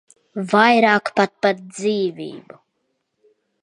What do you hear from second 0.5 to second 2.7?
Vairāk pat par dzīvību.